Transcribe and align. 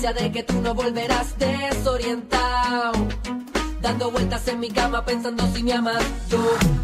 de 0.00 0.32
que 0.32 0.42
tú 0.42 0.54
no 0.62 0.74
volverás 0.74 1.38
desorientado. 1.38 2.92
Dando 3.82 4.10
vueltas 4.10 4.48
en 4.48 4.58
mi 4.58 4.70
cama 4.70 5.04
pensando 5.04 5.46
si 5.54 5.62
me 5.62 5.74
amas, 5.74 6.02
yo 6.30 6.38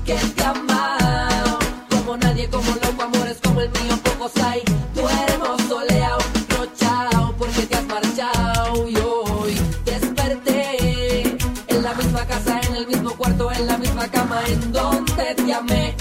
que 0.05 0.15
te 0.15 0.45
amado. 0.45 1.59
Como 1.89 2.19
nadie, 2.19 2.47
como 2.51 2.71
loco, 2.73 3.03
amores 3.03 3.39
como 3.43 3.63
el 3.63 3.71
mío, 3.71 3.97
pocos 4.05 4.37
hay. 4.45 4.63
Duermo 4.95 5.57
soleado, 5.67 6.19
no 6.51 6.67
chao, 6.77 7.35
porque 7.39 7.63
te 7.63 7.77
has 7.77 7.87
marchado. 7.87 8.87
Y 8.87 8.97
hoy 8.99 9.59
desperté 9.87 11.23
en 11.69 11.83
la 11.83 11.95
misma 11.95 12.27
casa, 12.27 12.61
en 12.69 12.77
el 12.77 12.87
mismo 12.87 13.13
cuarto, 13.17 13.51
en 13.51 13.67
la 13.67 13.79
misma 13.79 14.09
cama, 14.09 14.43
en 14.47 14.73
donde 14.73 15.35
te 15.37 15.55
amé. 15.55 15.96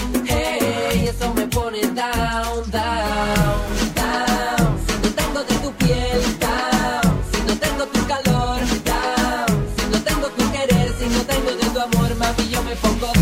me 12.76 12.88
pongo 12.98 13.15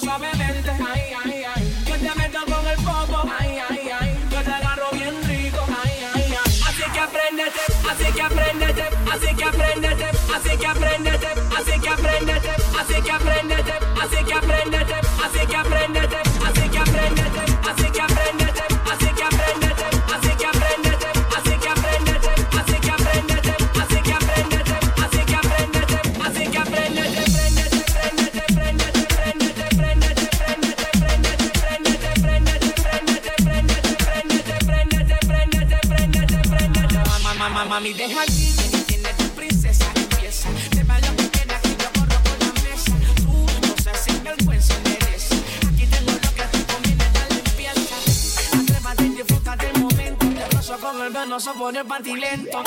suavemente. 0.00 0.70
Ay, 0.70 1.02
ay, 1.24 1.44
ay. 1.54 1.84
Yo 1.86 1.94
te 1.94 2.18
meto 2.18 2.40
con 2.46 2.66
el. 2.66 2.78
Ay, 3.38 3.58
ay, 3.68 3.90
ay. 4.00 4.28
Yo 4.30 4.42
te 4.42 4.52
agarro 4.52 4.88
bien 4.92 5.14
rico. 5.24 5.64
Ay, 5.68 6.06
ay, 6.14 6.34
ay. 6.44 6.60
Así 6.68 6.84
que 6.92 7.00
apréndete, 7.00 7.60
así 7.90 8.12
que 8.12 8.22
apréndete, 8.22 8.84
así 9.12 9.34
que 9.36 9.44
apréndete, 9.44 10.06
así 10.34 10.56
que 10.58 10.66
apréndete, 10.66 11.28
así 11.58 11.80
que 11.80 11.88
apréndete, 11.88 12.50
así 12.80 13.02
que 13.02 13.12
apréndete, 13.12 13.72
así 14.00 14.24
que 14.24 14.34
apréndete, 14.34 14.94
así 15.22 15.46
que 15.46 15.56
apréndete, 15.56 16.16
así 16.46 16.68
que 16.70 16.78
apréndete, 16.78 17.40
así 17.68 17.90
que 17.90 18.00
apréndete. 18.00 18.19
Rozo 51.12 51.52
con 51.54 51.76
el 51.76 51.84
panty 51.84 52.14
lento. 52.14 52.62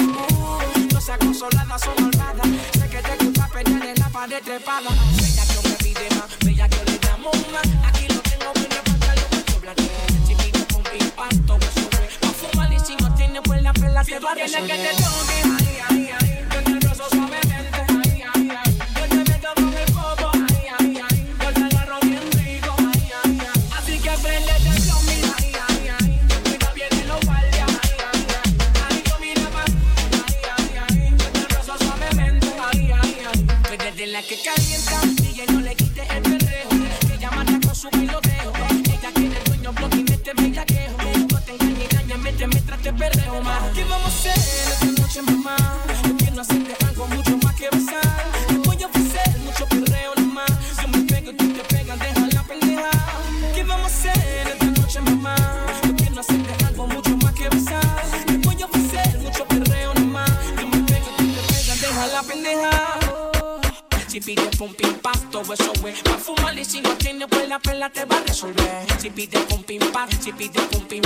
No 0.92 1.02
seas 1.02 1.18
consolada, 1.18 1.78
son 1.80 1.96
malvada. 2.02 2.44
Sé 2.74 2.90
que 2.90 2.98
te 2.98 3.26
gusta 3.26 3.48
pelear 3.48 3.86
en 3.86 4.00
la 4.00 4.10
pared 4.10 4.42
trepada. 4.44 4.90
Bella 4.90 5.44
que 5.46 5.70
me 5.70 5.76
pide 5.76 6.10
más, 6.16 6.40
bella 6.40 6.70
que 6.70 6.92
le 6.92 6.98
damos 7.00 7.36
más. 7.52 7.68
Aquí 7.88 8.08
lo 8.08 8.20
tengo, 8.22 8.54
viene 8.54 8.76
para 9.00 9.16
lo 9.16 9.30
que 9.30 9.52
chocolate. 9.52 9.84
Chiquito 10.28 10.74
con 10.74 10.84
pim, 10.84 11.46
todo 11.46 11.58
eso 11.58 11.90
es. 12.06 12.18
Pa' 12.20 12.28
fumar 12.28 12.74
y 12.74 12.80
si 12.80 12.96
no 12.98 13.14
tiene 13.16 13.40
la 13.62 13.74
pela 13.74 14.04
te 14.04 14.20
va 14.20 14.32
a 14.32 14.36
que 14.36 14.46
te 14.46 14.52
toque, 14.52 15.63
es 65.52 66.02
Pa' 66.04 66.18
fumar 66.18 66.58
y 66.58 66.64
si 66.64 66.80
no 66.82 66.96
tiene 66.96 67.28
pues 67.28 67.50
la 67.50 67.90
te 67.90 68.06
va 68.06 68.18
a 68.18 68.22
resolver 68.22 68.86
Si 69.00 69.10
pide 69.10 69.40
pum 69.42 69.62
pim 69.64 69.82
pas, 69.92 70.10
si 70.22 70.32
pide 70.32 70.62
pum 70.62 70.86
pim 70.88 71.02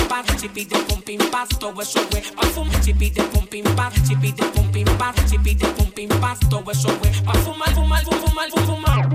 pide 0.54 0.78
pim 1.06 1.32
pas, 1.32 1.50
todo 1.60 1.82
es 1.82 1.94
Pa' 2.36 2.48
fumar 2.48 2.84
Si 2.84 2.94
pide 2.94 3.24
pum 3.24 3.48
pim 3.48 3.64
pas, 3.76 3.94
si 4.06 4.16
pide 4.16 4.44
pum 4.46 4.72
pim 4.72 4.86
pide 5.44 5.66
pim 5.96 6.10
pas, 6.20 6.40
todo 6.50 6.72
es 6.72 6.86
Pa' 7.26 7.34
fumar, 7.34 7.74
fumar, 7.74 8.04
fumar, 8.04 8.52
fumar, 8.52 8.66
fumar 8.66 9.10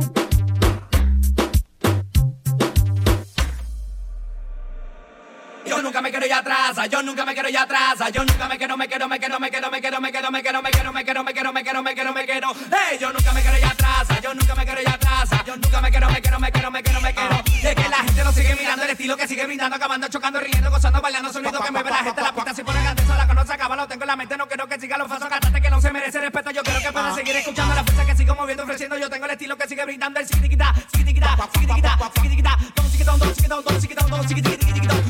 Yo 5.65 5.81
nunca 5.81 6.03
me 6.03 6.11
quiero 6.11 6.27
ir 6.27 6.33
atrás, 6.33 6.77
yo 6.91 7.03
nunca 7.03 7.25
me 7.25 7.33
quiero 7.35 7.49
ir 7.49 7.57
atrás, 7.57 7.99
yo 8.13 8.25
nunca 8.25 8.49
me 8.49 8.59
quiero, 8.59 8.77
me 8.77 8.89
quiero, 8.89 9.09
me 9.09 9.19
quiero, 9.19 9.39
me 9.39 9.51
quiero, 9.51 9.71
me 9.71 9.81
quiero, 9.81 10.01
me 10.01 10.11
quiero, 10.13 10.31
me 10.31 10.43
quiero, 10.43 10.63
me 10.63 10.73
quiero, 10.73 10.93
me 10.93 11.05
quiero, 11.05 11.23
me 11.23 11.33
quiero, 11.33 11.53
me 11.53 11.63
quiero, 11.63 11.83
me 11.83 11.95
quiero, 11.95 12.13
me 12.13 12.25
quiero, 12.27 12.53
hey, 12.71 12.99
yo 13.01 13.13
nunca 13.13 13.33
me 13.33 13.41
quiero 13.41 13.82
yo 14.23 14.35
nunca 14.35 14.55
me 14.55 14.65
quiero 14.65 14.81
ir 14.81 14.89
atrás, 14.89 15.29
yo 15.47 15.57
nunca 15.57 15.81
me 15.81 15.91
quiero, 15.91 16.11
me 16.11 16.21
quiero, 16.21 16.41
me 16.41 16.53
quiero, 16.53 16.71
me 16.71 16.83
quiero, 16.83 17.01
me 17.01 17.15
quiero, 17.15 17.43
de 17.63 17.75
que 17.75 17.89
la 17.89 17.97
gente 17.97 18.25
lo 18.25 18.33
sigue 18.33 18.55
mirando, 18.57 18.85
el 18.85 18.91
estilo 18.91 19.17
que 19.17 19.29
sigue 19.29 19.47
brindando, 19.47 19.77
acabando, 19.77 20.09
chocando, 20.09 20.41
riendo, 20.41 20.71
gozando, 20.71 21.01
bailando, 21.01 21.33
sonido 21.33 21.61
que 21.61 21.71
me 21.71 21.83
ve 21.83 21.91
la 21.91 21.97
gente, 21.97 22.21
la 22.21 22.35
pista 22.35 22.55
si 22.55 22.63
pone 22.63 22.83
grande, 22.83 23.05
sola 23.07 23.27
conoce, 23.27 23.53
acaba, 23.53 23.77
lo 23.77 23.87
tengo 23.87 24.03
en 24.03 24.09
la 24.09 24.17
mente, 24.17 24.37
no 24.37 24.47
quiero 24.47 24.67
que 24.67 24.79
siga 24.81 24.99
los 24.99 25.09
pasos, 25.09 25.29
cantante 25.29 25.61
que 25.61 25.71
no 25.71 25.81
se 25.81 25.93
merece 25.93 26.21
respeto, 26.21 26.51
yo 26.51 26.63
quiero 26.63 26.81
que 26.81 26.93
pueda 26.93 27.15
seguir 27.15 27.37
escuchando 27.37 27.75
la 27.75 27.85
fuerza 27.85 28.07
que 28.07 28.17
sigo 28.17 28.35
moviendo, 28.35 28.65
ofreciendo, 28.65 28.99
yo 28.99 29.11
tengo 29.11 29.25
el 29.27 29.31
estilo 29.33 29.57
que 29.57 29.69
sigue 29.69 29.85
brindando, 29.85 30.21
el 30.21 30.27
siquitiquita, 30.27 30.75
siquitiquita, 30.93 31.37
siquitiquita, 31.53 31.99
siquitiquita, 32.15 32.59
don 32.75 32.91
siquitón, 32.91 33.19
don 33.19 33.35
siquitón, 33.35 33.65
don 33.65 33.81
siquitón, 33.81 34.11
don 34.11 34.29
siquitiquita, 34.29 35.02